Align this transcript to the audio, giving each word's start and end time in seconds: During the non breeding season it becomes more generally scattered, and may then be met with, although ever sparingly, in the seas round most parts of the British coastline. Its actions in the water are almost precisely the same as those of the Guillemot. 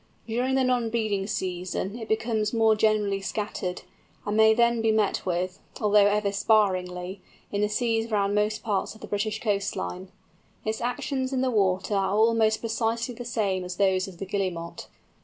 During 0.25 0.55
the 0.55 0.63
non 0.63 0.89
breeding 0.89 1.27
season 1.27 1.95
it 1.99 2.07
becomes 2.07 2.53
more 2.53 2.75
generally 2.75 3.21
scattered, 3.21 3.83
and 4.25 4.35
may 4.35 4.51
then 4.55 4.81
be 4.81 4.91
met 4.91 5.23
with, 5.27 5.59
although 5.79 6.07
ever 6.07 6.31
sparingly, 6.31 7.21
in 7.51 7.61
the 7.61 7.67
seas 7.69 8.09
round 8.09 8.33
most 8.33 8.63
parts 8.63 8.95
of 8.95 9.01
the 9.01 9.07
British 9.07 9.39
coastline. 9.39 10.11
Its 10.65 10.81
actions 10.81 11.31
in 11.33 11.41
the 11.41 11.51
water 11.51 11.93
are 11.93 12.15
almost 12.15 12.61
precisely 12.61 13.13
the 13.13 13.25
same 13.25 13.63
as 13.63 13.75
those 13.75 14.07
of 14.07 14.17
the 14.17 14.25
Guillemot. 14.25 14.87